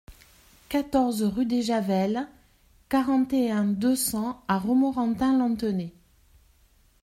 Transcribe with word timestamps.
quatorze 0.67 1.21
rue 1.21 1.45
des 1.45 1.61
Javelles, 1.61 2.27
quarante 2.89 3.33
et 3.33 3.51
un, 3.51 3.65
deux 3.65 3.95
cents 3.95 4.43
à 4.47 4.57
Romorantin-Lanthenay 4.57 5.93